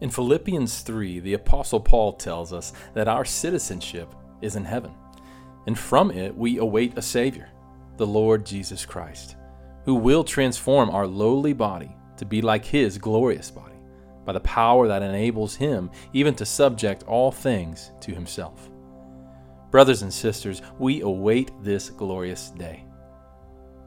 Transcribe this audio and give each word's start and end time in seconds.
In 0.00 0.10
Philippians 0.10 0.80
3, 0.82 1.20
the 1.20 1.34
Apostle 1.34 1.80
Paul 1.80 2.12
tells 2.12 2.52
us 2.52 2.72
that 2.94 3.08
our 3.08 3.24
citizenship 3.24 4.14
is 4.40 4.54
in 4.54 4.64
heaven, 4.64 4.92
and 5.66 5.76
from 5.76 6.10
it 6.12 6.36
we 6.36 6.58
await 6.58 6.96
a 6.96 7.02
Savior, 7.02 7.50
the 7.96 8.06
Lord 8.06 8.46
Jesus 8.46 8.86
Christ, 8.86 9.36
who 9.84 9.96
will 9.96 10.22
transform 10.22 10.88
our 10.90 11.06
lowly 11.06 11.52
body 11.52 11.94
to 12.16 12.24
be 12.24 12.40
like 12.40 12.64
His 12.64 12.96
glorious 12.96 13.50
body 13.50 13.74
by 14.24 14.32
the 14.32 14.40
power 14.40 14.86
that 14.86 15.02
enables 15.02 15.56
Him 15.56 15.90
even 16.12 16.34
to 16.36 16.46
subject 16.46 17.02
all 17.04 17.32
things 17.32 17.90
to 18.00 18.14
Himself. 18.14 18.70
Brothers 19.70 20.02
and 20.02 20.12
sisters, 20.12 20.62
we 20.78 21.00
await 21.00 21.50
this 21.62 21.90
glorious 21.90 22.50
day. 22.50 22.84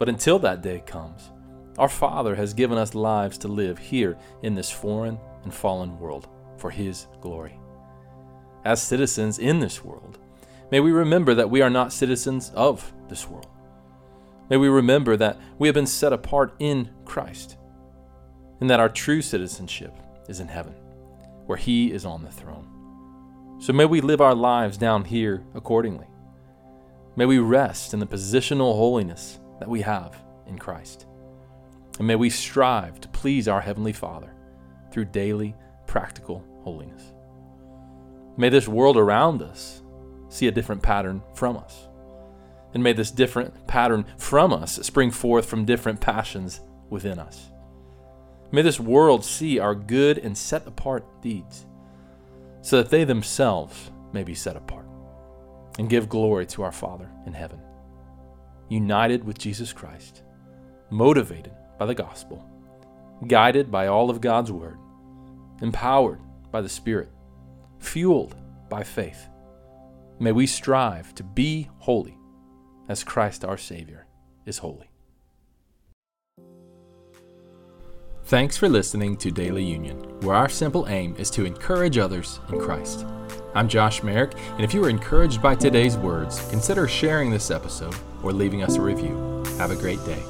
But 0.02 0.10
until 0.10 0.40
that 0.40 0.64
day 0.64 0.82
comes, 0.84 1.30
our 1.78 1.88
Father 1.88 2.34
has 2.34 2.56
given 2.56 2.76
us 2.76 2.96
lives 2.96 3.38
to 3.38 3.48
live 3.48 3.78
here 3.78 4.18
in 4.42 4.56
this 4.56 4.72
foreign 4.72 5.20
and 5.44 5.54
fallen 5.54 6.00
world 6.00 6.28
for 6.58 6.72
His 6.72 7.06
glory. 7.22 7.60
As 8.66 8.82
citizens 8.82 9.38
in 9.38 9.60
this 9.60 9.86
world, 9.86 10.18
may 10.72 10.80
we 10.80 10.92
remember 10.92 11.36
that 11.36 11.52
we 11.52 11.62
are 11.62 11.70
not 11.70 11.94
citizens 11.94 12.52
of 12.56 12.92
this 13.10 13.30
world. 13.30 13.46
May 14.50 14.58
we 14.58 14.70
remember 14.70 15.16
that 15.18 15.40
we 15.60 15.68
have 15.68 15.76
been 15.76 15.86
set 15.86 16.14
apart 16.14 16.56
in 16.58 16.90
Christ, 17.06 17.58
and 18.60 18.68
that 18.72 18.80
our 18.80 18.90
true 18.90 19.22
citizenship 19.22 19.96
is 20.28 20.40
in 20.40 20.48
heaven, 20.48 20.74
where 21.46 21.60
He 21.60 21.92
is 21.92 22.06
on 22.06 22.24
the 22.24 22.32
throne. 22.32 23.60
So 23.60 23.72
may 23.72 23.86
we 23.86 24.02
live 24.02 24.20
our 24.20 24.34
lives 24.34 24.80
down 24.80 25.06
here 25.06 25.44
accordingly. 25.54 26.08
May 27.16 27.28
we 27.28 27.38
rest 27.38 27.94
in 27.94 28.00
the 28.00 28.08
positional 28.08 28.76
holiness 28.76 29.38
that 29.62 29.70
we 29.70 29.82
have 29.82 30.22
in 30.48 30.58
Christ. 30.58 31.06
And 32.00 32.08
may 32.08 32.16
we 32.16 32.32
strive 32.32 33.00
to 33.02 33.08
please 33.10 33.48
our 33.48 33.62
Heavenly 33.62 33.94
Father 33.94 34.34
through 34.92 35.06
daily 35.06 35.56
practical 35.86 36.44
holiness. 36.64 37.14
May 38.38 38.50
this 38.50 38.68
world 38.68 38.98
around 38.98 39.44
us 39.44 39.84
see 40.30 40.48
a 40.48 40.52
different 40.52 40.82
pattern 40.82 41.22
from 41.36 41.58
us. 41.58 41.88
And 42.74 42.82
may 42.82 42.94
this 42.94 43.12
different 43.12 43.68
pattern 43.68 44.06
from 44.18 44.52
us 44.52 44.78
spring 44.78 45.12
forth 45.12 45.46
from 45.46 45.64
different 45.64 46.02
passions 46.02 46.62
within 46.90 47.20
us. 47.20 47.52
May 48.52 48.64
this 48.64 48.80
world 48.80 49.24
see 49.24 49.60
our 49.60 49.76
good 49.76 50.18
and 50.18 50.36
set 50.36 50.66
apart 50.66 51.06
deeds, 51.22 51.68
so 52.62 52.78
that 52.82 52.90
they 52.90 53.04
themselves 53.04 53.92
may 54.12 54.24
be 54.24 54.34
set 54.34 54.56
apart 54.56 54.88
and 55.78 55.88
give 55.88 56.10
glory 56.10 56.48
to 56.48 56.64
our 56.64 56.72
Father 56.72 57.10
in 57.28 57.34
heaven. 57.34 57.62
United 58.72 59.26
with 59.26 59.38
Jesus 59.38 59.74
Christ, 59.74 60.24
motivated 60.90 61.52
by 61.78 61.86
the 61.86 61.94
gospel, 61.94 62.50
guided 63.28 63.70
by 63.70 63.88
all 63.88 64.10
of 64.10 64.22
God's 64.22 64.50
word, 64.50 64.78
empowered 65.62 66.22
by 66.52 66.62
the 66.62 66.70
Spirit, 66.70 67.10
fueled 67.80 68.34
by 68.70 68.82
faith. 68.82 69.28
May 70.20 70.32
we 70.32 70.48
strive 70.48 71.14
to 71.16 71.24
be 71.24 71.68
holy 71.80 72.18
as 72.88 73.04
Christ 73.04 73.44
our 73.44 73.58
Savior 73.58 74.08
is 74.46 74.60
holy. 74.60 74.90
Thanks 78.24 78.56
for 78.56 78.70
listening 78.70 79.18
to 79.18 79.32
Daily 79.32 79.66
Union, 79.66 79.98
where 80.22 80.38
our 80.38 80.48
simple 80.48 80.88
aim 80.88 81.14
is 81.18 81.30
to 81.32 81.44
encourage 81.44 81.98
others 81.98 82.40
in 82.48 82.62
Christ. 82.62 83.06
I'm 83.54 83.68
Josh 83.68 84.02
Merrick, 84.02 84.32
and 84.52 84.62
if 84.62 84.74
you 84.74 84.80
were 84.80 84.90
encouraged 84.90 85.42
by 85.42 85.56
today's 85.56 85.98
words, 85.98 86.40
consider 86.50 86.88
sharing 86.88 87.32
this 87.32 87.52
episode 87.52 87.96
or 88.24 88.34
leaving 88.34 88.64
us 88.64 88.76
a 88.76 88.82
review. 88.82 89.44
Have 89.58 89.72
a 89.72 89.76
great 89.76 90.04
day. 90.06 90.24